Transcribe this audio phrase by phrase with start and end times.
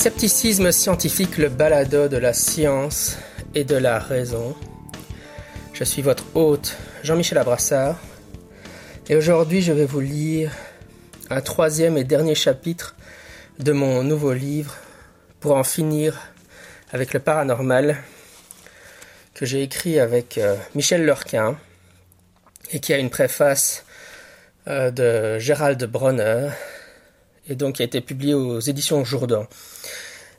[0.00, 3.18] Scepticisme scientifique, le balado de la science
[3.54, 4.56] et de la raison.
[5.74, 7.98] Je suis votre hôte, Jean-Michel Abrassard,
[9.10, 10.52] et aujourd'hui je vais vous lire
[11.28, 12.96] un troisième et dernier chapitre
[13.58, 14.74] de mon nouveau livre
[15.38, 16.18] pour en finir
[16.92, 17.98] avec le paranormal
[19.34, 21.58] que j'ai écrit avec euh, Michel Lurquin
[22.72, 23.84] et qui a une préface
[24.66, 26.48] euh, de Gérald Bronner
[27.50, 29.46] et donc qui a été publié aux éditions Jourdan,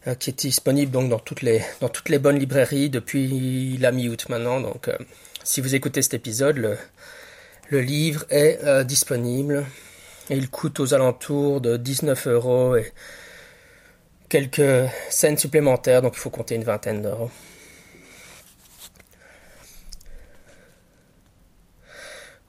[0.08, 3.92] euh, qui est disponible donc dans toutes les dans toutes les bonnes librairies depuis la
[3.92, 4.62] mi-août maintenant.
[4.62, 4.98] Donc, euh,
[5.44, 6.78] si vous écoutez cet épisode, le,
[7.70, 9.66] le livre est euh, disponible
[10.30, 12.92] et il coûte aux alentours de 19 euros et
[14.30, 17.30] quelques scènes supplémentaires, donc il faut compter une vingtaine d'euros.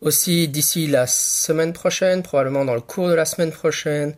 [0.00, 4.16] Aussi, d'ici la semaine prochaine, probablement dans le cours de la semaine prochaine,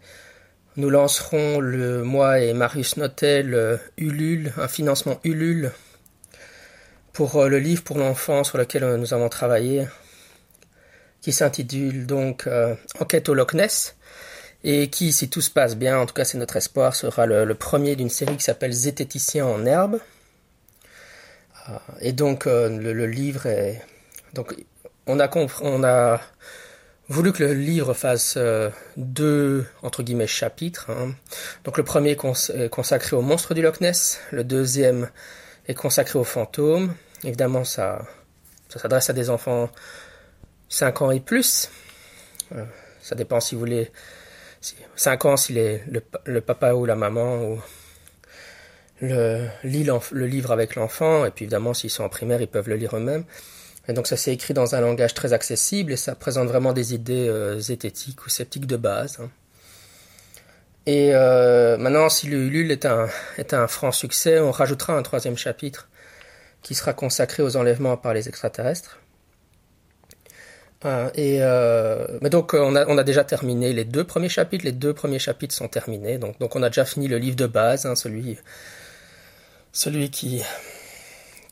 [0.77, 5.70] nous lancerons le moi et Marius Notel euh, Ulule, un financement Ulule
[7.12, 9.86] pour euh, le livre pour l'enfant sur lequel euh, nous avons travaillé,
[11.20, 12.48] qui s'intitule donc
[12.98, 13.97] Enquête au Loch Ness
[14.64, 17.55] et qui, si tout se passe bien, en tout cas c'est notre espoir, sera le,
[17.55, 20.00] premier d'une série qui s'appelle Zététicien en herbe.
[22.00, 23.80] Et donc le, le, livre est
[24.34, 24.55] donc
[25.06, 25.30] on a
[25.62, 26.20] on a
[27.09, 30.91] voulu que le livre fasse euh, deux entre guillemets chapitres.
[30.91, 31.15] Hein.
[31.65, 35.11] Donc le premier est consacré au monstre du Loch Ness, le deuxième
[35.69, 36.95] est consacré aux fantômes.
[37.23, 38.05] Évidemment, ça,
[38.69, 39.71] ça s'adresse à des enfants
[40.69, 41.70] 5 ans et plus.
[42.55, 42.64] Euh,
[43.01, 43.91] ça dépend si vous voulez.
[44.97, 45.83] 5 ans si les,
[46.25, 47.61] le, papa ou la maman ou
[49.03, 52.69] le, lit le livre avec l'enfant, et puis évidemment s'ils sont en primaire, ils peuvent
[52.69, 53.25] le lire eux-mêmes.
[53.89, 56.95] Et donc ça s'est écrit dans un langage très accessible et ça présente vraiment des
[56.95, 59.18] idées euh, zététiques ou sceptiques de base.
[59.20, 59.30] Hein.
[60.86, 63.08] Et euh, maintenant, si le Ulule est un,
[63.39, 65.89] est un franc succès, on rajoutera un troisième chapitre
[66.62, 69.00] qui sera consacré aux enlèvements par les extraterrestres.
[70.84, 74.64] Euh, et euh, mais donc on a, on a déjà terminé les deux premiers chapitres.
[74.64, 76.18] Les deux premiers chapitres sont terminés.
[76.18, 78.36] Donc, donc on a déjà fini le livre de base, hein, celui,
[79.72, 80.42] celui qui,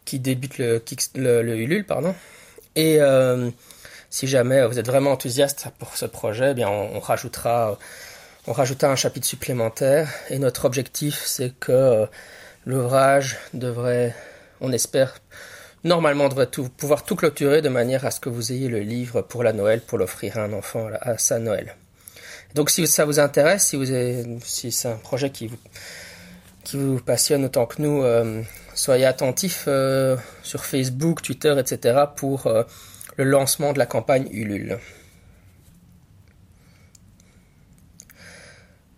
[0.05, 0.83] qui débute le,
[1.15, 2.15] le, Ulule, pardon.
[2.75, 3.51] Et euh,
[4.11, 7.79] si jamais vous êtes vraiment enthousiaste pour ce projet, eh bien on, rajoutera,
[8.47, 10.09] on rajoutera un chapitre supplémentaire.
[10.31, 12.07] Et notre objectif, c'est que euh,
[12.67, 14.15] l'ouvrage devrait,
[14.61, 15.15] on espère,
[15.85, 19.43] normalement devrait pouvoir tout clôturer de manière à ce que vous ayez le livre pour
[19.43, 21.75] la Noël, pour l'offrir à un enfant à sa Noël.
[22.55, 25.57] Donc si ça vous intéresse, si, vous avez, si c'est un projet qui vous,
[26.65, 28.43] qui vous passionne autant que nous, euh,
[28.75, 32.05] soyez attentifs euh, sur Facebook, Twitter, etc.
[32.17, 32.62] pour euh,
[33.17, 34.78] le lancement de la campagne Ulule.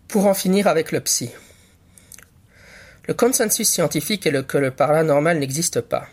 [0.07, 1.31] Pour en finir avec le psy.
[3.07, 6.07] Le consensus scientifique est le, que le paranormal n'existe pas.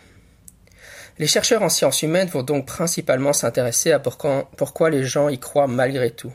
[1.19, 5.39] Les chercheurs en sciences humaines vont donc principalement s'intéresser à pourquoi, pourquoi les gens y
[5.39, 6.33] croient malgré tout.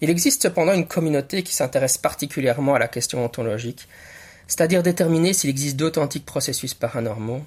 [0.00, 3.88] Il existe cependant une communauté qui s'intéresse particulièrement à la question ontologique
[4.50, 7.44] c'est-à-dire déterminer s'il existe d'authentiques processus paranormaux,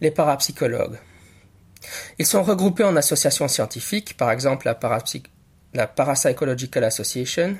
[0.00, 0.98] les parapsychologues.
[2.18, 7.56] Ils sont regroupés en associations scientifiques, par exemple la, Parapsychological Association,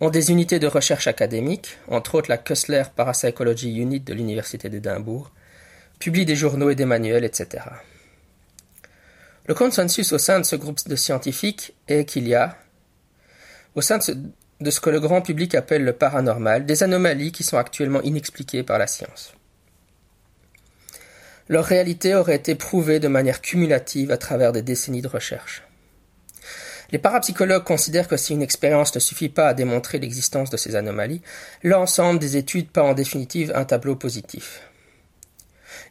[0.00, 5.30] ont des unités de recherche académiques, entre autres la Kessler Parapsychology Unit de l'Université d'Édimbourg,
[5.98, 7.64] publient des journaux et des manuels, etc.
[9.44, 12.56] Le consensus au sein de ce groupe de scientifiques est qu'il y a,
[13.76, 17.58] au sein de ce, que le grand public appelle le paranormal, des anomalies qui sont
[17.58, 19.34] actuellement inexpliquées par la science.
[21.48, 25.62] Leur réalité aurait été prouvée de manière cumulative à travers des décennies de recherche.
[26.90, 30.74] Les parapsychologues considèrent que si une expérience ne suffit pas à démontrer l'existence de ces
[30.74, 31.22] anomalies,
[31.62, 34.62] l'ensemble des études pas en définitive un tableau positif.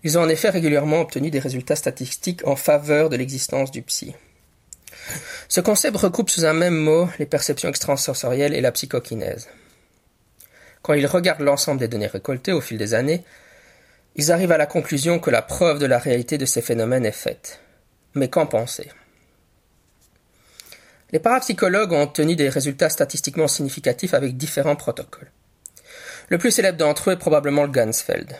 [0.03, 4.15] Ils ont en effet régulièrement obtenu des résultats statistiques en faveur de l'existence du psy.
[5.47, 9.47] Ce concept regroupe sous un même mot les perceptions extrasensorielles et la psychokinèse.
[10.81, 13.23] Quand ils regardent l'ensemble des données récoltées au fil des années,
[14.15, 17.11] ils arrivent à la conclusion que la preuve de la réalité de ces phénomènes est
[17.11, 17.59] faite.
[18.13, 18.89] Mais qu'en penser?
[21.11, 25.31] Les parapsychologues ont obtenu des résultats statistiquement significatifs avec différents protocoles.
[26.29, 28.35] Le plus célèbre d'entre eux est probablement le Gansfeld.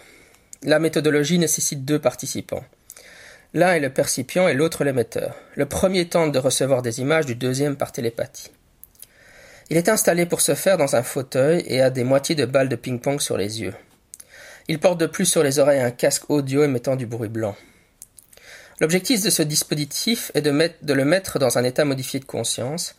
[0.63, 2.63] La méthodologie nécessite deux participants.
[3.55, 5.33] L'un est le percipient et l'autre l'émetteur.
[5.55, 8.51] Le premier tente de recevoir des images du deuxième par télépathie.
[9.69, 12.67] Il est installé pour ce faire dans un fauteuil et a des moitiés de balles
[12.67, 13.73] de ping-pong sur les yeux.
[14.67, 17.55] Il porte de plus sur les oreilles un casque audio émettant du bruit blanc.
[18.81, 22.95] L'objectif de ce dispositif est de, de, le mettre dans un état modifié de conscience,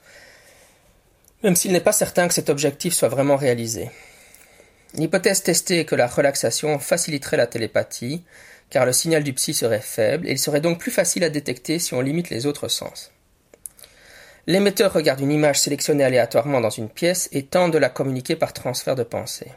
[1.42, 3.90] même s'il n'est pas certain que cet objectif soit vraiment réalisé.
[4.94, 8.24] L'hypothèse testée est que la relaxation faciliterait la télépathie,
[8.70, 11.78] car le signal du psy serait faible et il serait donc plus facile à détecter
[11.78, 13.12] si on limite les autres sens.
[14.46, 18.52] L'émetteur regarde une image sélectionnée aléatoirement dans une pièce et tente de la communiquer par
[18.52, 19.50] transfert de pensée.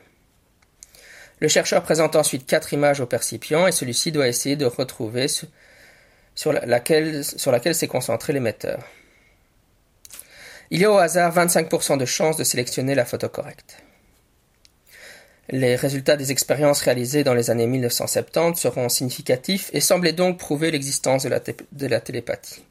[1.40, 5.28] Le chercheur présente ensuite quatre images au percipient et celui-ci doit essayer de retrouver
[6.36, 8.84] sur laquelle, sur laquelle s'est concentré l'émetteur.
[10.72, 13.78] Il y a au hasard 25% de chances de sélectionner la photo correcte.
[15.51, 20.69] Les résultats des expériences réalisées dans les années 1970 seront significatifs et semblaient donc prouver
[20.69, 22.63] l'existence de, la télépathie.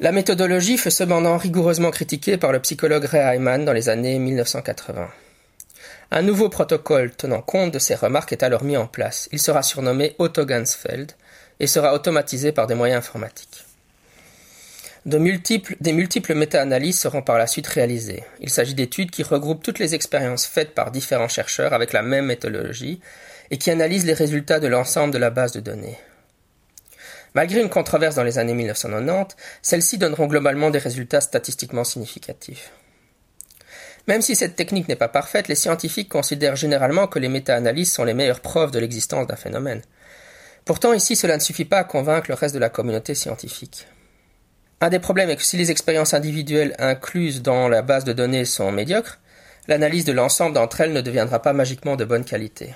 [0.00, 5.08] La méthodologie fut cependant rigoureusement critiquée par le psychologue Ray Hyman dans les années 1980.
[6.12, 9.28] Un nouveau protocole tenant compte de ces remarques est alors mis en place.
[9.32, 11.12] Il sera surnommé Otto Gansfeld
[11.60, 13.65] et sera automatisé par des moyens informatiques.
[15.06, 18.24] De multiples, des multiples méta-analyses seront par la suite réalisées.
[18.40, 22.26] Il s'agit d'études qui regroupent toutes les expériences faites par différents chercheurs avec la même
[22.26, 23.00] méthodologie
[23.52, 25.96] et qui analysent les résultats de l'ensemble de la base de données.
[27.34, 32.72] Malgré une controverse dans les années 1990, celles-ci donneront globalement des résultats statistiquement significatifs.
[34.08, 38.04] Même si cette technique n'est pas parfaite, les scientifiques considèrent généralement que les méta-analyses sont
[38.04, 39.82] les meilleures preuves de l'existence d'un phénomène.
[40.64, 43.86] Pourtant, ici, cela ne suffit pas à convaincre le reste de la communauté scientifique.
[44.80, 48.44] Un des problèmes est que si les expériences individuelles incluses dans la base de données
[48.44, 49.18] sont médiocres,
[49.68, 52.74] l'analyse de l'ensemble d'entre elles ne deviendra pas magiquement de bonne qualité.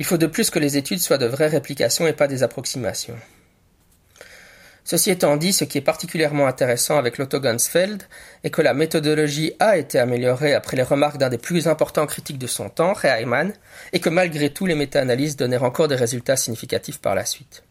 [0.00, 3.16] Il faut de plus que les études soient de vraies réplications et pas des approximations.
[4.82, 8.04] Ceci étant dit, ce qui est particulièrement intéressant avec l'Otto Gansfeld
[8.42, 12.38] est que la méthodologie a été améliorée après les remarques d'un des plus importants critiques
[12.38, 13.52] de son temps, Reimann,
[13.92, 17.64] et que malgré tout les méta-analyses donnèrent encore des résultats significatifs par la suite.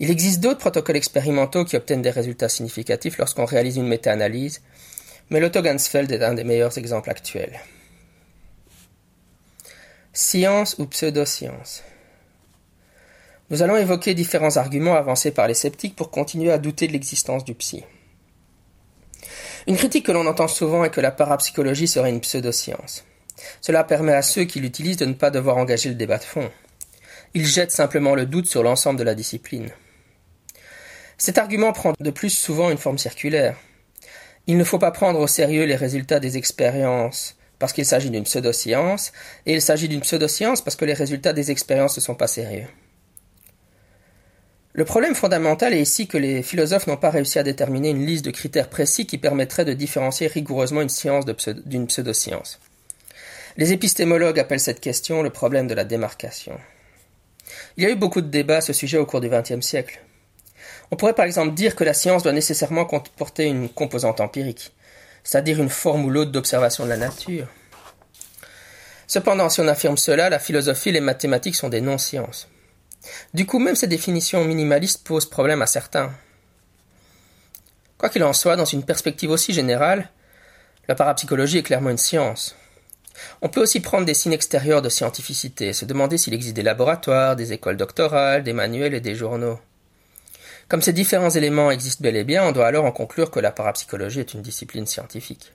[0.00, 4.62] Il existe d'autres protocoles expérimentaux qui obtiennent des résultats significatifs lorsqu'on réalise une méta-analyse,
[5.30, 7.60] mais l'Otto Gansfeld est un des meilleurs exemples actuels.
[10.12, 11.82] Science ou pseudoscience?
[13.50, 17.44] Nous allons évoquer différents arguments avancés par les sceptiques pour continuer à douter de l'existence
[17.44, 17.84] du psy.
[19.66, 23.04] Une critique que l'on entend souvent est que la parapsychologie serait une pseudoscience.
[23.60, 26.50] Cela permet à ceux qui l'utilisent de ne pas devoir engager le débat de fond.
[27.34, 29.70] Ils jettent simplement le doute sur l'ensemble de la discipline.
[31.18, 33.56] Cet argument prend de plus souvent une forme circulaire.
[34.46, 38.24] Il ne faut pas prendre au sérieux les résultats des expériences parce qu'il s'agit d'une
[38.24, 39.12] pseudoscience,
[39.46, 42.66] et il s'agit d'une pseudoscience parce que les résultats des expériences ne sont pas sérieux.
[44.74, 48.24] Le problème fondamental est ici que les philosophes n'ont pas réussi à déterminer une liste
[48.24, 51.24] de critères précis qui permettrait de différencier rigoureusement une science
[51.64, 52.58] d'une pseudoscience.
[53.56, 56.58] Les épistémologues appellent cette question le problème de la démarcation.
[57.76, 60.00] Il y a eu beaucoup de débats à ce sujet au cours du XXe siècle.
[60.90, 64.72] On pourrait par exemple dire que la science doit nécessairement comporter une composante empirique
[65.24, 67.48] c'est-à-dire une forme ou l'autre d'observation de la nature.
[69.06, 72.48] Cependant, si on affirme cela, la philosophie et les mathématiques sont des non-sciences.
[73.32, 76.12] Du coup, même ces définitions minimalistes posent problème à certains.
[77.98, 80.10] Quoi qu'il en soit, dans une perspective aussi générale,
[80.88, 82.56] la parapsychologie est clairement une science.
[83.40, 87.36] On peut aussi prendre des signes extérieurs de scientificité, se demander s'il existe des laboratoires,
[87.36, 89.58] des écoles doctorales, des manuels et des journaux.
[90.68, 93.52] Comme ces différents éléments existent bel et bien, on doit alors en conclure que la
[93.52, 95.52] parapsychologie est une discipline scientifique.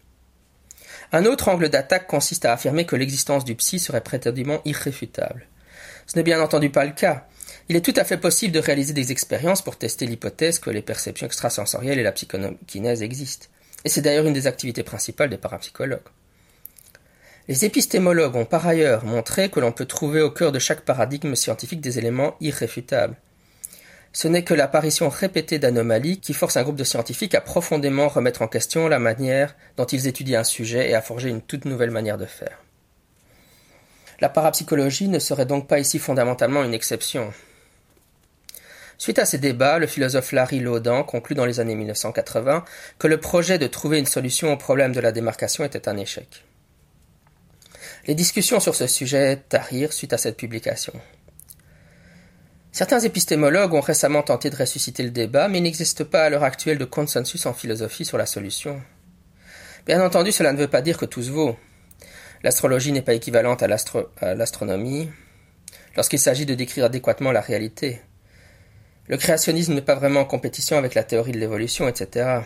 [1.11, 5.47] Un autre angle d'attaque consiste à affirmer que l'existence du psy serait prétendument irréfutable.
[6.05, 7.25] Ce n'est bien entendu pas le cas.
[7.67, 10.81] Il est tout à fait possible de réaliser des expériences pour tester l'hypothèse que les
[10.81, 13.47] perceptions extrasensorielles et la psychokinèse existent.
[13.85, 16.01] Et c'est d'ailleurs une des activités principales des parapsychologues.
[17.47, 21.33] Les épistémologues ont par ailleurs montré que l'on peut trouver au cœur de chaque paradigme
[21.35, 23.15] scientifique des éléments irréfutables.
[24.11, 28.41] Ce n'est que l'apparition répétée d'anomalies qui force un groupe de scientifiques à profondément remettre
[28.41, 31.91] en question la manière dont ils étudient un sujet et à forger une toute nouvelle
[31.91, 32.63] manière de faire.
[34.19, 37.31] La parapsychologie ne serait donc pas ici fondamentalement une exception.
[38.97, 42.65] Suite à ces débats, le philosophe Larry Laudan conclut dans les années 1980
[42.97, 46.43] que le projet de trouver une solution au problème de la démarcation était un échec.
[48.07, 50.93] Les discussions sur ce sujet tarirent suite à cette publication.
[52.71, 56.43] Certains épistémologues ont récemment tenté de ressusciter le débat, mais il n'existe pas à l'heure
[56.43, 58.81] actuelle de consensus en philosophie sur la solution.
[59.85, 61.57] Bien entendu, cela ne veut pas dire que tout se vaut.
[62.43, 65.09] L'astrologie n'est pas équivalente à l'astronomie
[65.95, 68.01] lorsqu'il s'agit de décrire adéquatement la réalité.
[69.07, 72.41] Le créationnisme n'est pas vraiment en compétition avec la théorie de l'évolution, etc.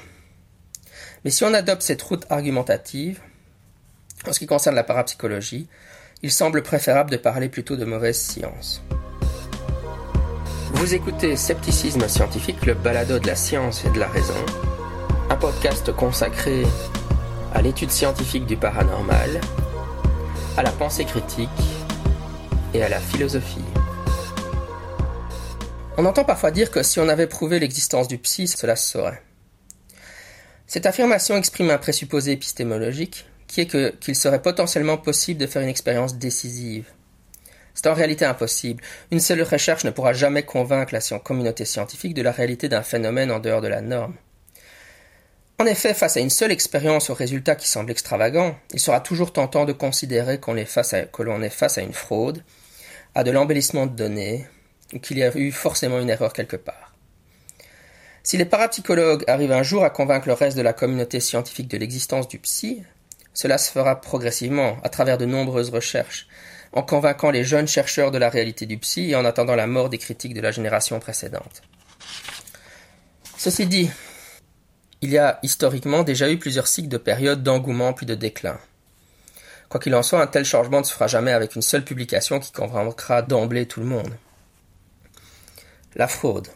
[1.26, 3.20] Mais si on adopte cette route argumentative,
[4.26, 5.68] en ce qui concerne la parapsychologie,
[6.22, 8.82] il semble préférable de parler plutôt de mauvaise science.
[10.74, 14.36] Vous écoutez Scepticisme scientifique, le balado de la science et de la raison,
[15.30, 16.64] un podcast consacré
[17.54, 19.40] à l'étude scientifique du paranormal
[20.58, 21.50] à la pensée critique
[22.74, 23.64] et à la philosophie.
[25.98, 29.22] On entend parfois dire que si on avait prouvé l'existence du psy, cela se saurait.
[30.66, 35.70] Cette affirmation exprime un présupposé épistémologique qui est qu'il serait potentiellement possible de faire une
[35.70, 36.86] expérience décisive.
[37.74, 38.84] C'est en réalité impossible.
[39.12, 43.32] Une seule recherche ne pourra jamais convaincre la communauté scientifique de la réalité d'un phénomène
[43.32, 44.16] en dehors de la norme.
[45.60, 49.34] En effet, face à une seule expérience aux résultats qui semblent extravagants, il sera toujours
[49.34, 52.44] tentant de considérer que l'on est face à une fraude,
[53.16, 54.48] à de l'embellissement de données,
[54.94, 56.94] ou qu'il y a eu forcément une erreur quelque part.
[58.24, 61.78] Si les parapsychologues arrivent un jour à convaincre le reste de la communauté scientifique de
[61.78, 62.84] l'existence du psy,
[63.34, 66.28] cela se fera progressivement, à travers de nombreuses recherches,
[66.74, 69.90] en convainquant les jeunes chercheurs de la réalité du psy et en attendant la mort
[69.90, 71.62] des critiques de la génération précédente.
[73.38, 73.90] Ceci dit,
[75.02, 78.58] il y a historiquement déjà eu plusieurs cycles de périodes d'engouement puis de déclin.
[79.70, 82.40] Quoi qu'il en soit, un tel changement ne se fera jamais avec une seule publication
[82.40, 84.14] qui convaincra d'emblée tout le monde.
[85.96, 86.48] La fraude.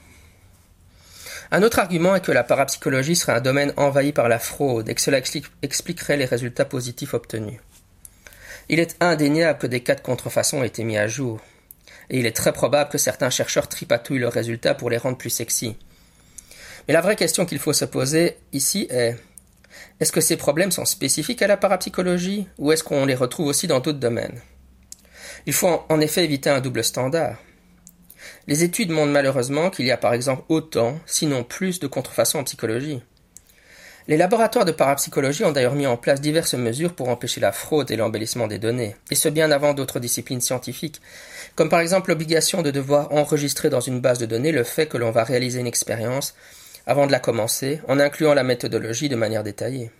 [1.51, 4.95] Un autre argument est que la parapsychologie serait un domaine envahi par la fraude et
[4.95, 5.19] que cela
[5.62, 7.59] expliquerait les résultats positifs obtenus.
[8.69, 11.39] Il est indéniable que des cas de contrefaçon aient été mis à jour,
[12.09, 15.29] et il est très probable que certains chercheurs tripatouillent leurs résultats pour les rendre plus
[15.29, 15.77] sexy.
[16.88, 19.15] Mais la vraie question qu'il faut se poser ici est
[20.00, 23.67] est-ce que ces problèmes sont spécifiques à la parapsychologie ou est-ce qu'on les retrouve aussi
[23.67, 24.41] dans d'autres domaines?
[25.45, 27.38] Il faut en effet éviter un double standard.
[28.47, 32.43] Les études montrent malheureusement qu'il y a par exemple autant, sinon plus, de contrefaçons en
[32.43, 33.01] psychologie.
[34.09, 37.91] Les laboratoires de parapsychologie ont d'ailleurs mis en place diverses mesures pour empêcher la fraude
[37.91, 41.01] et l'embellissement des données, et ce bien avant d'autres disciplines scientifiques,
[41.55, 44.97] comme par exemple l'obligation de devoir enregistrer dans une base de données le fait que
[44.97, 46.35] l'on va réaliser une expérience
[46.85, 49.91] avant de la commencer, en incluant la méthodologie de manière détaillée.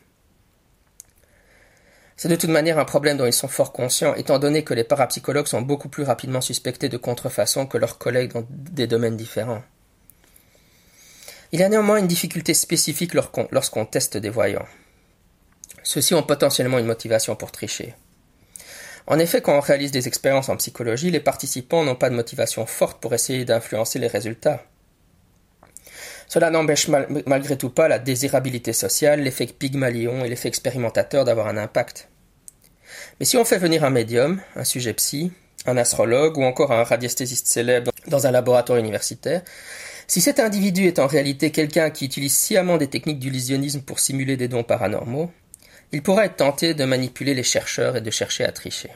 [2.16, 4.86] C'est de toute manière un problème dont ils sont fort conscients, étant donné que les
[4.86, 9.64] parapsychologues sont beaucoup plus rapidement suspectés de contrefaçon que leurs collègues dans des domaines différents.
[11.52, 14.68] Il y a néanmoins une difficulté spécifique lorsqu'on teste des voyants.
[15.84, 17.96] Ceux-ci ont potentiellement une motivation pour tricher.
[19.08, 22.66] En effet, quand on réalise des expériences en psychologie, les participants n'ont pas de motivation
[22.66, 24.66] forte pour essayer d'influencer les résultats.
[26.28, 31.56] Cela n'empêche malgré tout pas la désirabilité sociale, l'effet Pygmalion et l'effet expérimentateur d'avoir un
[31.56, 32.10] impact.
[33.20, 35.32] Mais si on fait venir un médium, un sujet psy,
[35.66, 39.42] un astrologue ou encore un radiesthésiste célèbre dans un laboratoire universitaire,
[40.08, 44.38] si cet individu est en réalité quelqu'un qui utilise sciemment des techniques d'illusionnisme pour simuler
[44.38, 45.32] des dons paranormaux,
[45.92, 48.90] il pourra être tenté de manipuler les chercheurs et de chercher à tricher.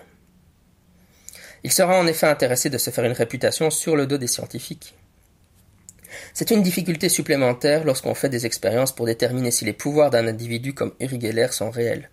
[1.63, 4.95] Il sera en effet intéressé de se faire une réputation sur le dos des scientifiques.
[6.33, 10.73] C'est une difficulté supplémentaire lorsqu'on fait des expériences pour déterminer si les pouvoirs d'un individu
[10.73, 12.09] comme Uri Geller sont réels.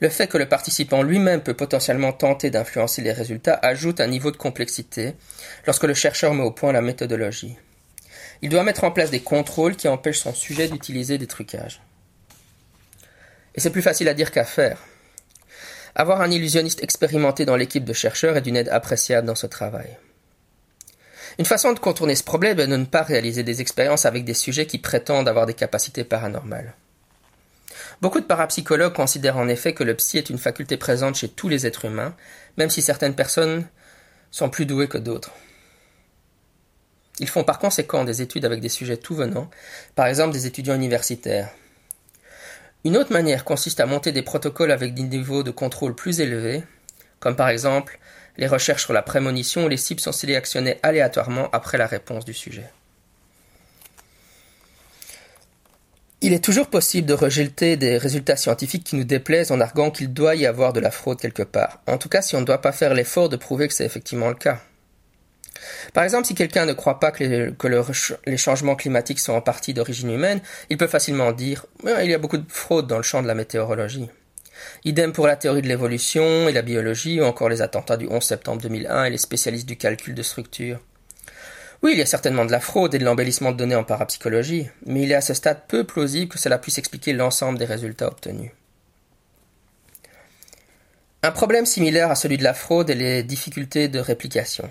[0.00, 4.30] Le fait que le participant lui-même peut potentiellement tenter d'influencer les résultats ajoute un niveau
[4.30, 5.14] de complexité
[5.66, 7.56] lorsque le chercheur met au point la méthodologie.
[8.42, 11.80] Il doit mettre en place des contrôles qui empêchent son sujet d'utiliser des trucages.
[13.54, 14.82] Et c'est plus facile à dire qu'à faire.
[15.94, 19.96] Avoir un illusionniste expérimenté dans l'équipe de chercheurs est d'une aide appréciable dans ce travail.
[21.38, 24.34] Une façon de contourner ce problème est de ne pas réaliser des expériences avec des
[24.34, 26.74] sujets qui prétendent avoir des capacités paranormales.
[28.02, 31.48] Beaucoup de parapsychologues considèrent en effet que le psy est une faculté présente chez tous
[31.48, 32.14] les êtres humains,
[32.58, 33.66] même si certaines personnes
[34.30, 35.32] sont plus douées que d'autres.
[37.18, 39.50] Ils font par conséquent des études avec des sujets tout venants,
[39.94, 41.50] par exemple des étudiants universitaires.
[42.84, 46.62] Une autre manière consiste à monter des protocoles avec des niveaux de contrôle plus élevés,
[47.18, 47.98] comme par exemple
[48.36, 52.34] les recherches sur la prémonition où les cibles sont sélectionnées aléatoirement après la réponse du
[52.34, 52.70] sujet.
[56.22, 60.12] Il est toujours possible de rejeter des résultats scientifiques qui nous déplaisent en arguant qu'il
[60.12, 61.82] doit y avoir de la fraude quelque part.
[61.86, 64.28] En tout cas, si on ne doit pas faire l'effort de prouver que c'est effectivement
[64.28, 64.60] le cas.
[65.92, 70.10] Par exemple, si quelqu'un ne croit pas que, les, changements climatiques sont en partie d'origine
[70.10, 73.26] humaine, il peut facilement dire il y a beaucoup de fraude dans le champ de
[73.26, 74.08] la météorologie.
[74.84, 78.22] Idem pour la théorie de l'évolution et la biologie, ou encore les attentats du 11
[78.22, 80.80] septembre 2001 et les spécialistes du calcul de structure.
[81.82, 84.68] Oui, il y a certainement de la fraude et de l'embellissement de données en parapsychologie,
[84.86, 88.08] mais il est à ce stade peu plausible que cela puisse expliquer l'ensemble des résultats
[88.08, 88.50] obtenus.
[91.22, 94.70] Un problème similaire à celui de la fraude est les difficultés de réplication.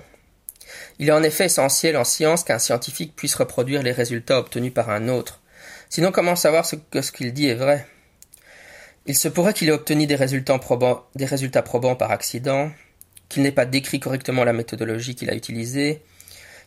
[0.99, 4.89] Il est en effet essentiel en science qu'un scientifique puisse reproduire les résultats obtenus par
[4.89, 5.41] un autre.
[5.89, 7.85] Sinon, comment savoir ce que ce qu'il dit est vrai?
[9.05, 12.71] Il se pourrait qu'il ait obtenu des résultats probants, par accident,
[13.29, 16.01] qu'il n'ait pas décrit correctement la méthodologie qu'il a utilisée,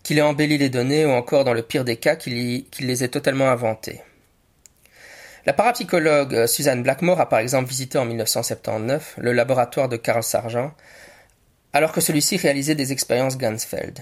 [0.05, 3.09] qu'il ait embelli les données ou encore, dans le pire des cas, qu'il les ait
[3.09, 4.03] totalement inventées.
[5.47, 10.75] La parapsychologue Suzanne Blackmore a par exemple visité en 1979 le laboratoire de Carl Sargent
[11.73, 14.01] alors que celui-ci réalisait des expériences Gansfeld.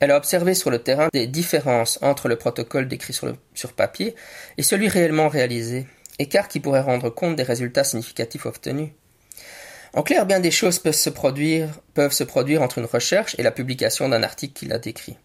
[0.00, 4.16] Elle a observé sur le terrain des différences entre le protocole décrit sur, papier
[4.58, 5.86] et celui réellement réalisé,
[6.18, 8.90] écart qui pourrait rendre compte des résultats significatifs obtenus.
[9.94, 13.42] En clair, bien des choses peuvent se produire, peuvent se produire entre une recherche et
[13.42, 15.18] la publication d'un article qui la décrit.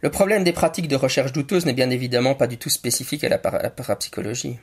[0.00, 3.28] Le problème des pratiques de recherche douteuses n'est bien évidemment pas du tout spécifique à
[3.28, 4.58] la, parapsychologie.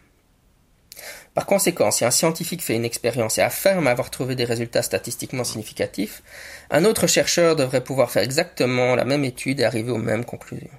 [1.33, 5.43] Par conséquent, si un scientifique fait une expérience et affirme avoir trouvé des résultats statistiquement
[5.43, 6.23] significatifs,
[6.71, 10.69] un autre chercheur devrait pouvoir faire exactement la même étude et arriver aux mêmes conclusions.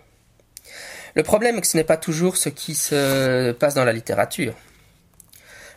[1.15, 4.55] Le problème est que ce n'est pas toujours ce qui se passe dans la littérature.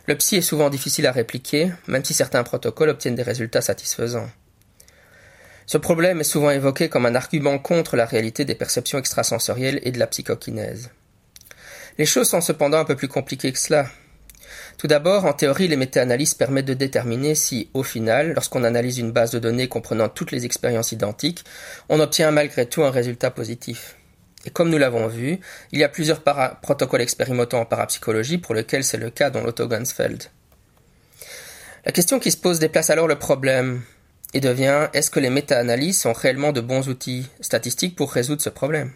[0.06, 4.28] Le psy est souvent difficile à répliquer, même si certains protocoles obtiennent des résultats satisfaisants.
[5.66, 9.92] Ce problème est souvent évoqué comme un argument contre la réalité des perceptions extrasensorielles et
[9.92, 10.90] de la psychokinèse.
[11.96, 13.86] Les choses sont cependant un peu plus compliquées que cela.
[14.78, 19.12] Tout d'abord, en théorie, les méta-analyses permettent de déterminer si, au final, lorsqu'on analyse une
[19.12, 21.44] base de données comprenant toutes les expériences identiques,
[21.88, 23.96] on obtient malgré tout un résultat positif.
[24.46, 25.40] Et comme nous l'avons vu,
[25.72, 26.22] il y a plusieurs
[26.60, 30.24] protocoles expérimentaux en parapsychologie pour lesquels c'est le cas dans l'Otto-Gansfeld.
[31.86, 33.82] La question qui se pose déplace alors le problème
[34.34, 38.50] et devient est-ce que les méta-analyses sont réellement de bons outils statistiques pour résoudre ce
[38.50, 38.92] problème?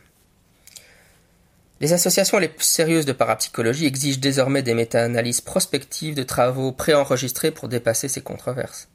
[1.81, 7.53] Les associations les plus sérieuses de parapsychologie exigent désormais des méta-analyses prospectives de travaux préenregistrés
[7.53, 8.89] pour dépasser ces controverses.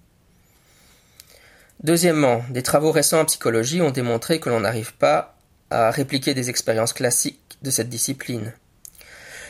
[1.82, 5.38] Deuxièmement, des travaux récents en psychologie ont démontré que l'on n'arrive pas
[5.70, 8.54] à répliquer des expériences classiques de cette discipline.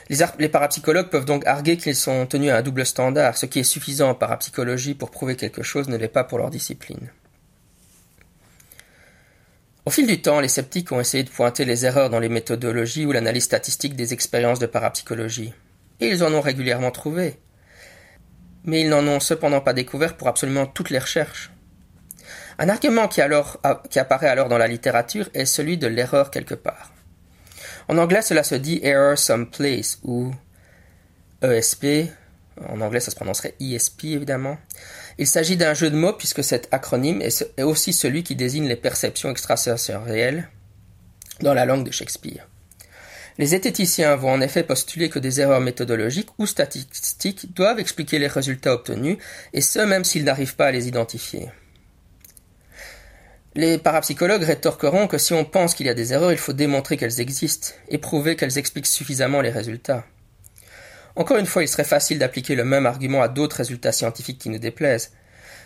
[0.09, 3.37] Les, parapsychologues peuvent donc arguer qu'ils sont tenus à un double standard.
[3.37, 6.49] Ce qui est suffisant en parapsychologie pour prouver quelque chose ne l'est pas pour leur
[6.49, 7.09] discipline.
[9.85, 13.05] Au fil du temps, les sceptiques ont essayé de pointer les erreurs dans les méthodologies
[13.05, 15.53] ou l'analyse statistique des expériences de parapsychologie.
[15.99, 17.37] Et ils en ont régulièrement trouvé.
[18.63, 21.51] Mais ils n'en ont cependant pas découvert pour absolument toutes les recherches.
[22.59, 26.93] Un argument qui, apparaît alors dans la littérature est celui de l'erreur quelque part.
[27.89, 30.31] En anglais, cela se dit error someplace ou
[31.41, 32.09] ESP.
[32.69, 34.57] En anglais, ça se prononcerait ESP évidemment.
[35.17, 38.75] Il s'agit d'un jeu de mots puisque cet acronyme est aussi celui qui désigne les
[38.75, 40.49] perceptions extrasensorielles
[41.41, 42.47] dans la langue de Shakespeare.
[43.37, 48.27] Les zététiciens vont en effet postuler que des erreurs méthodologiques ou statistiques doivent expliquer les
[48.27, 49.17] résultats obtenus,
[49.53, 51.49] et ce même s'ils n'arrivent pas à les identifier.
[53.55, 56.97] Les parapsychologues rétorqueront que si on pense qu'il y a des erreurs, il faut démontrer
[56.97, 60.05] qu'elles existent et prouver qu'elles expliquent suffisamment les résultats.
[61.15, 64.49] Encore une fois, il serait facile d'appliquer le même argument à d'autres résultats scientifiques qui
[64.49, 65.11] nous déplaisent.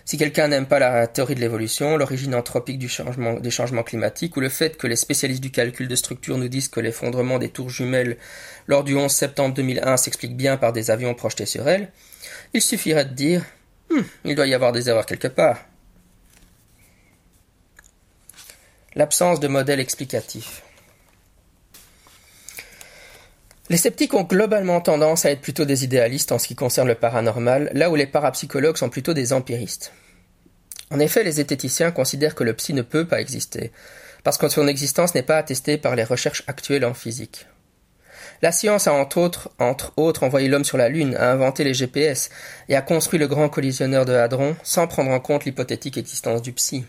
[0.03, 4.37] Si quelqu'un n'aime pas la théorie de l'évolution, l'origine anthropique du changement, des changements climatiques
[4.37, 7.49] ou le fait que les spécialistes du calcul de structure nous disent que l'effondrement des
[7.49, 8.17] tours jumelles
[8.67, 11.91] lors du 11 septembre 2001 s'explique bien par des avions projetés sur elles,
[12.53, 13.43] il suffirait de dire
[13.89, 15.65] hum, il doit y avoir des erreurs quelque part.
[18.95, 20.63] L'absence de modèle explicatif.
[23.69, 26.95] Les sceptiques ont globalement tendance à être plutôt des idéalistes en ce qui concerne le
[26.95, 29.91] paranormal, là où les parapsychologues sont plutôt des empiristes.
[30.89, 33.73] En effet, les zététiciens considèrent que le psy ne peut pas exister,
[34.23, 37.45] parce que son existence n'est pas attestée par les recherches actuelles en physique.
[38.41, 41.73] La science a entre autres, entre autres envoyé l'homme sur la Lune, a inventé les
[41.73, 42.29] GPS
[42.69, 46.53] et a construit le grand collisionneur de Hadron sans prendre en compte l'hypothétique existence du
[46.53, 46.85] psy.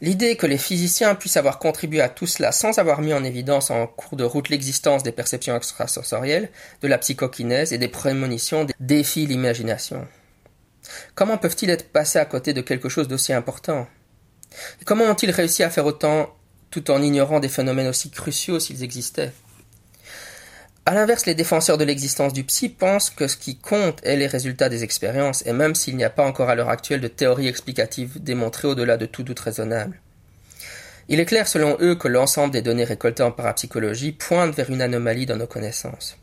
[0.00, 3.70] L'idée que les physiciens puissent avoir contribué à tout cela sans avoir mis en évidence
[3.70, 6.50] en cours de route l'existence des perceptions extrasensorielles,
[6.82, 10.06] de la psychokinèse et des prémonitions défie l'imagination.
[11.16, 13.88] Comment peuvent-ils être passés à côté de quelque chose d'aussi important?
[14.84, 16.34] Comment ont-ils réussi à faire autant
[16.70, 19.32] tout en ignorant des phénomènes aussi cruciaux s'ils existaient?
[20.88, 24.26] À l'inverse, les défenseurs de l'existence du psy pensent que ce qui compte est les
[24.26, 27.46] résultats des expériences, et même s'il n'y a pas encore à l'heure actuelle de théorie
[27.46, 30.00] explicative démontrée au-delà de tout doute raisonnable.
[31.08, 34.80] Il est clair selon eux que l'ensemble des données récoltées en parapsychologie pointent vers une
[34.80, 36.16] anomalie dans nos connaissances.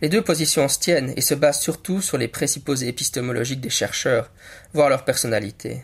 [0.00, 4.30] Les deux positions se tiennent et se basent surtout sur les présupposés épistémologiques des chercheurs,
[4.72, 5.82] voire leur personnalité.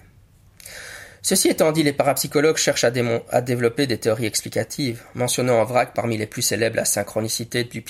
[1.23, 2.91] Ceci étant dit, les parapsychologues cherchent à,
[3.41, 7.83] développer des théories explicatives, mentionnant en vrac parmi les plus célèbres la synchronicité du,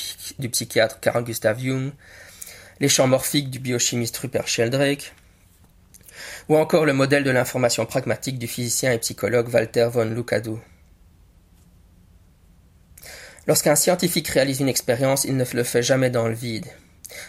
[0.50, 1.92] psychiatre Carl Gustav Jung,
[2.80, 5.12] les champs morphiques du biochimiste Rupert Sheldrake,
[6.48, 10.60] ou encore le modèle de l'information pragmatique du physicien et psychologue Walter von Lukadou.
[13.46, 16.66] Lorsqu'un scientifique réalise une expérience, il ne le fait jamais dans le vide.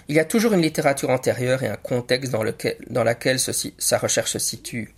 [0.07, 3.97] Il y a toujours une littérature antérieure et un contexte dans, lequel, dans laquelle sa
[3.97, 4.93] recherche se situe.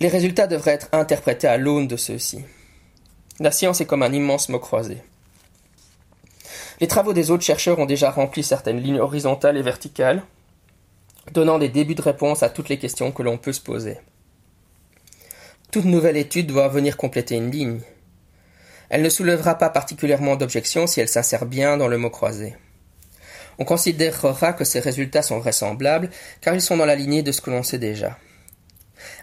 [0.00, 2.44] Les résultats devraient être interprétés à l'aune de ceux-ci.
[3.40, 5.02] La science est comme un immense mot croisé.
[6.80, 10.22] Les travaux des autres chercheurs ont déjà rempli certaines lignes horizontales et verticales,
[11.32, 13.98] donnant des débuts de réponse à toutes les questions que l'on peut se poser.
[15.72, 17.80] Toute nouvelle étude doit venir compléter une ligne.
[18.90, 22.56] Elle ne soulèvera pas particulièrement d'objections si elle s'insère bien dans le mot croisé.
[23.58, 27.40] On considérera que ces résultats sont vraisemblables car ils sont dans la lignée de ce
[27.40, 28.16] que l'on sait déjà.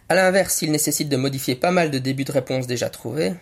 [0.09, 3.33] À l'inverse, s'ils nécessitent de modifier pas mal de débuts de réponse déjà trouvés,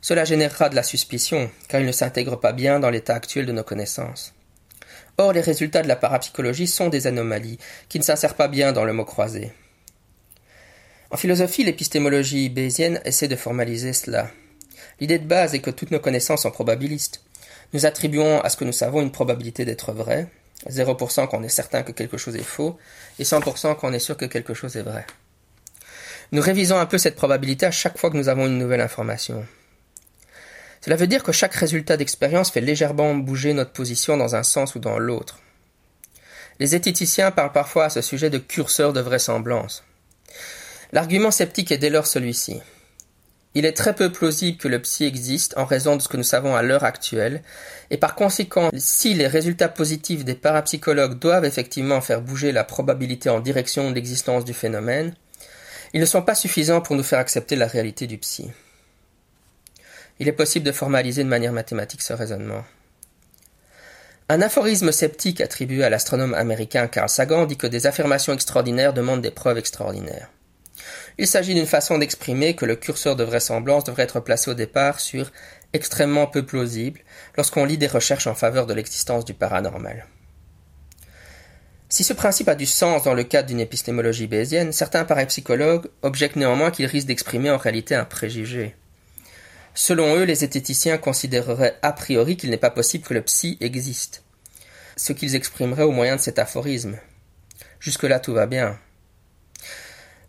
[0.00, 3.52] cela générera de la suspicion, car ils ne s'intègrent pas bien dans l'état actuel de
[3.52, 4.32] nos connaissances.
[5.18, 8.84] Or, les résultats de la parapsychologie sont des anomalies, qui ne s'insèrent pas bien dans
[8.84, 9.52] le mot croisé.
[11.10, 14.30] En philosophie, l'épistémologie bayésienne essaie de formaliser cela.
[15.00, 17.22] L'idée de base est que toutes nos connaissances sont probabilistes.
[17.72, 20.28] Nous attribuons à ce que nous savons une probabilité d'être vrai,
[20.68, 22.78] 0% qu'on est certain que quelque chose est faux,
[23.18, 25.04] et 100% qu'on est sûr que quelque chose est vrai.
[26.32, 29.44] Nous révisons un peu cette probabilité à chaque fois que nous avons une nouvelle information.
[30.80, 34.76] Cela veut dire que chaque résultat d'expérience fait légèrement bouger notre position dans un sens
[34.76, 35.40] ou dans l'autre.
[36.60, 39.82] Les zététiciens parlent parfois à ce sujet de curseur de vraisemblance.
[40.92, 42.60] L'argument sceptique est dès lors celui-ci.
[43.54, 46.22] Il est très peu plausible que le psy existe en raison de ce que nous
[46.22, 47.42] savons à l'heure actuelle,
[47.90, 53.28] et par conséquent, si les résultats positifs des parapsychologues doivent effectivement faire bouger la probabilité
[53.28, 55.14] en direction de l'existence du phénomène,
[55.92, 58.50] ils ne sont pas suffisants pour nous faire accepter la réalité du psy.
[60.18, 62.64] Il est possible de formaliser de manière mathématique ce raisonnement.
[64.28, 69.22] Un aphorisme sceptique attribué à l'astronome américain Carl Sagan dit que des affirmations extraordinaires demandent
[69.22, 70.30] des preuves extraordinaires.
[71.18, 75.00] Il s'agit d'une façon d'exprimer que le curseur de vraisemblance devrait être placé au départ
[75.00, 75.32] sur
[75.72, 77.00] extrêmement peu plausible
[77.36, 80.06] lorsqu'on lit des recherches en faveur de l'existence du paranormal.
[81.92, 86.36] Si ce principe a du sens dans le cadre d'une épistémologie bayésienne, certains parapsychologues objectent
[86.36, 88.76] néanmoins qu'il risque d'exprimer en réalité un préjugé.
[89.74, 94.22] Selon eux, les zététiciens considéreraient a priori qu'il n'est pas possible que le psy existe,
[94.96, 96.96] ce qu'ils exprimeraient au moyen de cet aphorisme.
[97.80, 98.78] Jusque-là, tout va bien.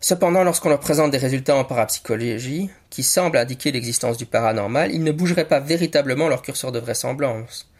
[0.00, 5.04] Cependant, lorsqu'on leur présente des résultats en parapsychologie qui semblent indiquer l'existence du paranormal, ils
[5.04, 7.71] ne bougeraient pas véritablement leur curseur de vraisemblance.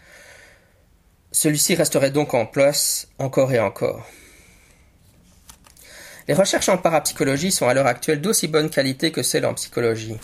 [1.33, 4.07] Celui-ci resterait donc en place encore et encore.
[6.29, 10.18] Les recherches en parapsychologie sont à l'heure actuelle d'aussi bonne qualité que celles en psychologie.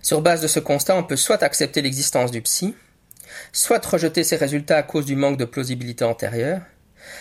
[0.00, 2.74] Sur base de ce constat, on peut soit accepter l'existence du psy,
[3.52, 6.62] soit rejeter ses résultats à cause du manque de plausibilité antérieure,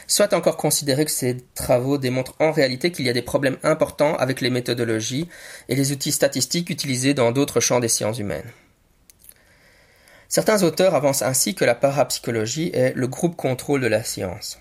[0.05, 4.15] soit encore considérer que ces travaux démontrent en réalité qu'il y a des problèmes importants
[4.15, 5.27] avec les méthodologies
[5.69, 8.51] et les outils statistiques utilisés dans d'autres champs des sciences humaines.
[10.29, 14.59] Certains auteurs avancent ainsi que la parapsychologie est le groupe contrôle de la science.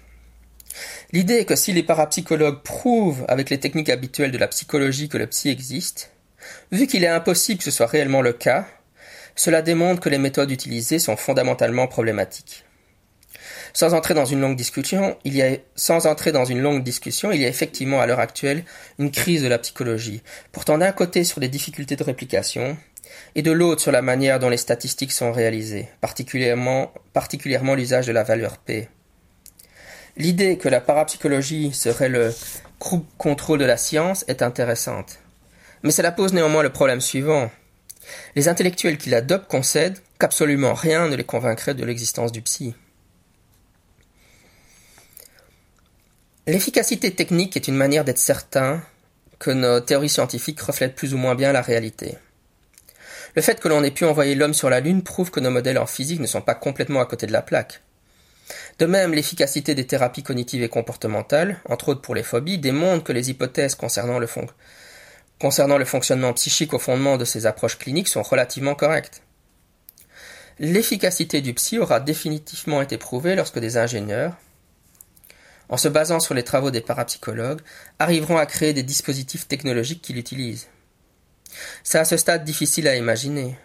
[1.13, 5.19] L'idée est que si les parapsychologues prouvent avec les techniques habituelles de la psychologie que
[5.19, 6.13] le psy existe,
[6.71, 8.67] vu qu'il est impossible que ce soit réellement le cas,
[9.35, 12.65] cela démontre que les méthodes utilisées sont fondamentalement problématiques.
[13.73, 18.65] Sans entrer dans une longue discussion, il y a, effectivement à l'heure actuelle
[18.99, 22.79] une crise de la psychologie, pourtant d'un côté sur des difficultés de réplication,
[23.35, 26.93] et de l'autre sur la manière dont les statistiques sont réalisées, particulièrement,
[27.75, 28.89] l'usage de la valeur P.
[30.17, 32.35] L'idée que la parapsychologie serait le
[33.19, 35.19] contrôle de la science est intéressante.
[35.83, 37.51] Mais cela pose néanmoins le problème suivant.
[38.35, 42.75] Les intellectuels qui l'adoptent concèdent qu'absolument rien ne les convaincrait de l'existence du psy.
[46.47, 48.83] L'efficacité technique est une manière d'être certain
[49.39, 52.17] que nos théories scientifiques reflètent plus ou moins bien la réalité.
[53.37, 55.77] Le fait que l'on ait pu envoyer l'homme sur la Lune prouve que nos modèles
[55.77, 57.83] en physique ne sont pas complètement à côté de la plaque.
[58.79, 63.13] De même, l'efficacité des thérapies cognitives et comportementales, entre autres pour les phobies, démontre que
[63.13, 64.27] les hypothèses concernant le,
[65.85, 69.23] fonctionnement psychique au fondement de ces approches cliniques sont relativement correctes.
[70.59, 74.35] L'efficacité du psy aura définitivement été prouvée lorsque des ingénieurs,
[75.69, 77.61] en se basant sur les travaux des parapsychologues,
[77.99, 80.69] arriveront à créer des dispositifs technologiques qui l'utilisent.
[81.83, 83.57] C'est à ce stade difficile à imaginer.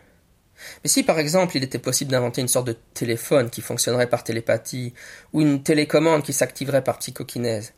[0.84, 4.24] Mais si par exemple il était possible d'inventer une sorte de téléphone qui fonctionnerait par
[4.24, 4.94] télépathie,
[5.34, 7.74] ou une télécommande qui s'activerait par psychokinèse,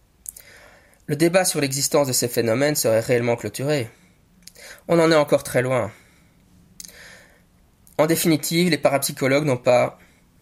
[1.08, 3.90] le débat sur l'existence de ces phénomènes serait réellement clôturé.
[4.88, 5.92] On en est encore très loin.
[7.98, 10.00] En définitive, les parapsychologues n'ont pas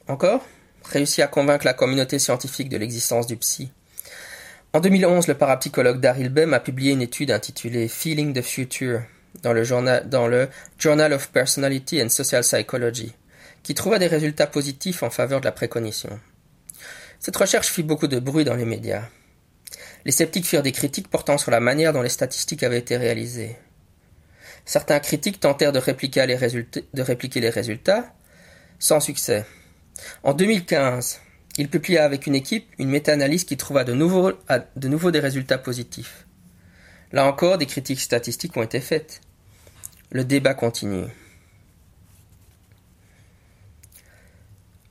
[0.07, 0.45] encore
[0.83, 3.71] réussi à convaincre la communauté scientifique de l'existence du psy.
[4.73, 9.01] En 2011, le parapsychologue Daryl Bem a publié une étude intitulée Feeling the Future
[9.43, 13.13] dans le, journal, dans le Journal of Personality and Social Psychology,
[13.63, 16.19] qui trouva des résultats positifs en faveur de la précognition.
[17.19, 19.03] Cette recherche fit beaucoup de bruit dans les médias.
[20.05, 23.57] Les sceptiques firent des critiques portant sur la manière dont les statistiques avaient été réalisées.
[24.65, 28.13] Certains critiques tentèrent de répliquer les résultats,
[28.79, 29.45] sans succès.
[30.23, 31.19] En 2015,
[31.57, 34.31] il publia avec une équipe une méta-analyse qui trouva de nouveau,
[34.75, 36.25] de nouveau des résultats positifs.
[37.11, 39.21] Là encore, des critiques statistiques ont été faites.
[40.13, 41.05] Le débat continue.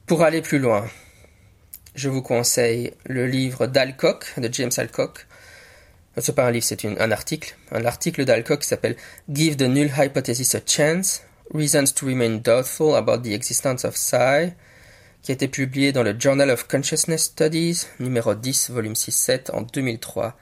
[0.06, 0.88] Pour aller plus loin,
[1.94, 5.26] je vous conseille le livre d'Alcock, de James Alcock.
[6.16, 7.54] C'est pas un livre, c'est un article.
[7.70, 8.96] Un article d'Alcock qui s'appelle
[9.28, 11.20] Give the Null Hypothesis a Chance,
[11.52, 14.54] Reasons to Remain Doubtful About the Existence of Psi,
[15.20, 19.61] qui a été publié dans le Journal of Consciousness Studies, numéro 10, volume 6-7, en
[19.61, 20.35] 2003,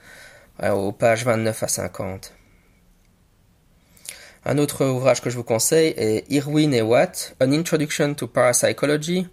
[0.70, 2.32] aux pages 29 à 50.
[4.44, 9.26] Un autre ouvrage que je vous conseille est Irwin et Watt, An Introduction to Parapsychology,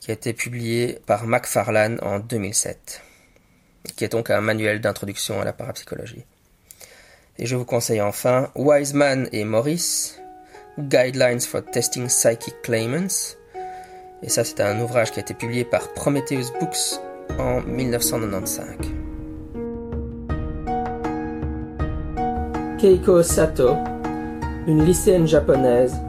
[0.00, 3.02] qui a été publié par McFarlane en 2007,
[3.96, 6.24] qui est donc un manuel d'introduction à la parapsychologie.
[7.38, 10.14] Et je vous conseille enfin Wiseman et Morris,
[10.78, 13.36] Guidelines for Testing Psychic Claimants.
[14.22, 17.00] Et ça, c'est un ouvrage qui a été publié par Prometheus Books
[17.38, 19.07] en 1995.
[22.78, 23.70] Keiko Sato,
[24.68, 26.00] une lycéenne japonaise,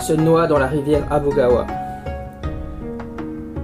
[0.00, 1.66] se noie dans la rivière Abogawa.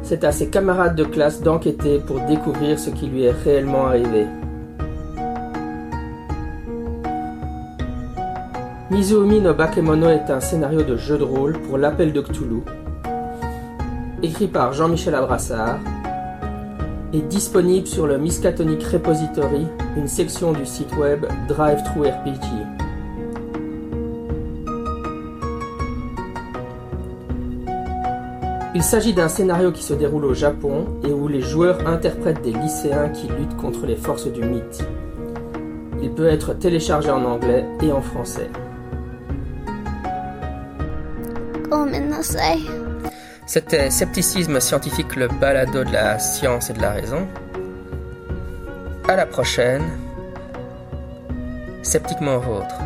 [0.03, 4.27] C'est à ses camarades de classe d'enquêter pour découvrir ce qui lui est réellement arrivé.
[8.91, 12.61] Mizumi no Bakemono est un scénario de jeu de rôle pour l'appel de Cthulhu,
[14.23, 15.79] écrit par Jean-Michel Abrassard,
[17.15, 19.67] est disponible sur le Miskatonic Repository,
[19.99, 22.47] une section du site web Drive Through RPG.
[28.77, 32.53] Il s'agit d'un scénario qui se déroule au Japon et où les joueurs interprètent des
[32.53, 34.87] lycéens qui luttent contre les forces du mythe.
[36.01, 38.49] Il peut être téléchargé en anglais et en français.
[43.47, 47.27] C'était Scepticisme scientifique, le balado de la science et de la raison.
[49.09, 49.83] À la prochaine.
[51.83, 52.79] Sceptiquement vôtre.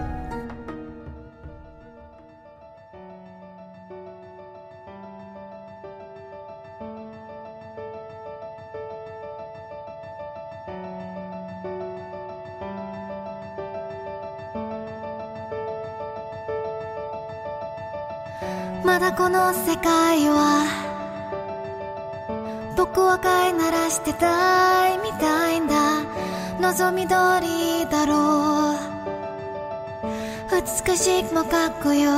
[22.77, 26.03] 僕は飼いならしてたいみたいんだ。
[26.61, 28.93] 望み通りだろう。
[30.87, 32.11] 美しくもかっこよ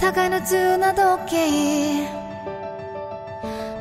[0.00, 0.40] 互いの
[0.78, 2.18] な時計。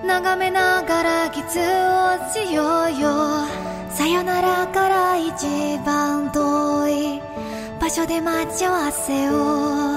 [0.06, 3.46] 眺めながらキスをしようよ。
[3.90, 5.46] さよならから一
[5.84, 7.22] 番遠い
[7.80, 9.97] 場所で待ち合わせを。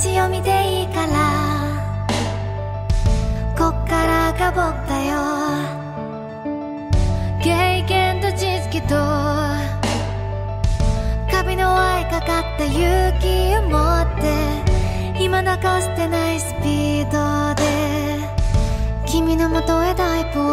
[0.00, 1.12] で飛ばし読みでいいから。
[3.56, 5.12] こっからが僕だよ。
[7.42, 8.94] 経験と知識と。
[11.30, 15.22] カビの愛かかった勇気を持って。
[15.22, 17.62] 今泣かせてないスピードで。
[19.06, 20.44] 君のもとへダイブを。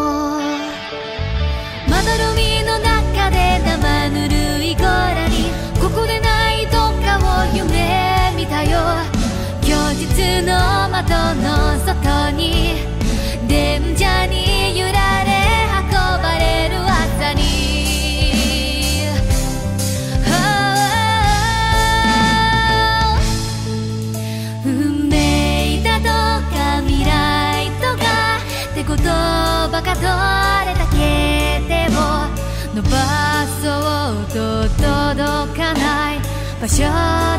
[1.89, 5.49] まどろみの中で生ぬるいゴラに。
[5.81, 9.16] ここでないどっかを夢見たよ。
[9.99, 10.53] 今日の
[10.89, 11.10] 窓
[11.41, 11.47] の
[11.83, 12.75] 外に
[13.47, 15.31] 電車に揺られ
[15.81, 15.89] 運
[16.21, 17.41] ばれる朝に。
[24.65, 28.03] 運命だとか未来とか
[28.71, 30.03] って言葉が取
[30.71, 30.86] れた
[32.75, 32.89] 伸ば
[33.63, 33.65] そ
[34.13, 34.36] うと
[34.69, 36.15] 届かない。
[36.62, 36.83] 場所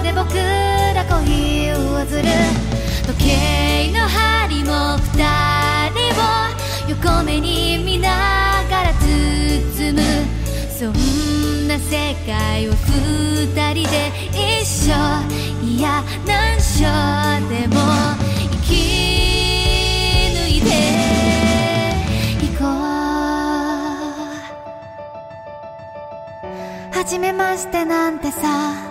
[0.03, 0.78] で僕
[1.18, 2.28] ら恋をずる
[3.07, 5.18] 時計の針も二
[5.90, 6.24] 人を
[6.88, 10.00] 横目に見ながら包む
[10.70, 10.92] そん
[11.68, 14.94] な世界を二人で一緒。
[15.64, 16.85] いや何章
[17.48, 17.74] でも。
[18.50, 18.74] 生き
[20.35, 20.66] 抜いて
[22.44, 22.64] いこ
[26.92, 26.94] う。
[26.94, 28.88] 初めましてなんてさ。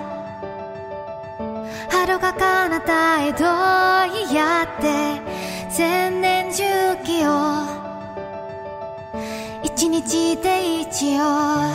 [2.19, 5.21] が彼方へどうやって
[5.69, 6.63] 千年重
[7.03, 7.88] 機を
[9.63, 11.73] 一日日で一応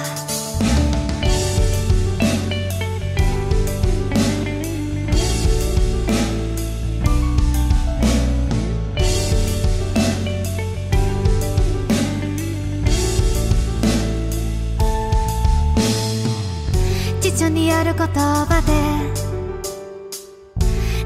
[17.20, 19.11] 辞書にある言葉で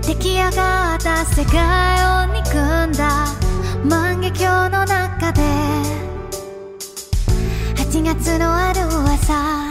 [0.06, 1.58] 出来上がった世界
[2.22, 2.54] を憎
[2.86, 3.26] んだ。
[3.84, 5.42] 万華鏡の中で。
[7.74, 9.68] 8月のある朝。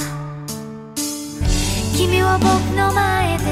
[1.95, 3.45] 君は僕の前で。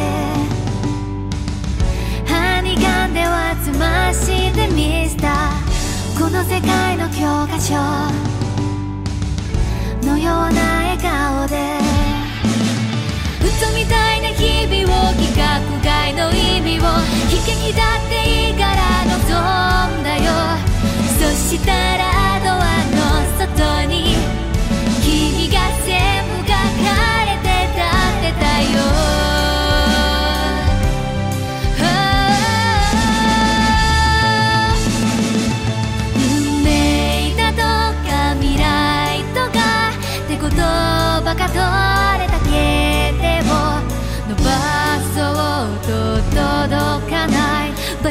[2.29, 5.53] ハニガンではつまして見せた。
[6.21, 8.32] この世界の教科書。
[17.42, 18.21] を悲劇だって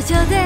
[0.04, 0.36] 所で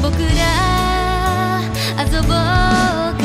[0.00, 1.60] 僕ら
[2.04, 3.24] 遊ぼうか。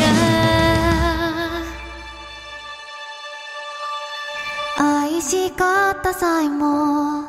[4.77, 7.23] 愛しかった際も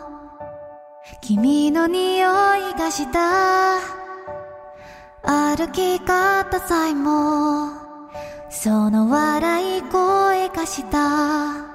[1.20, 3.78] 君の匂いがした。
[5.22, 7.70] 歩き方さえも
[8.48, 11.66] その笑い声がした。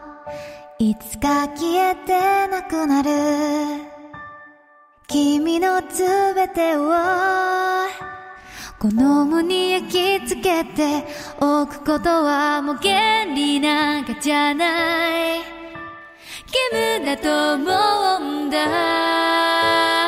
[0.80, 3.91] いつか消えてなくなる。
[5.12, 6.89] 君のすべてを
[8.80, 9.88] この胸に焼
[10.21, 11.06] き付けて
[11.41, 15.62] おくことはもう原理なんかじゃない。
[16.47, 17.62] 義務だと思
[18.26, 20.01] うんだ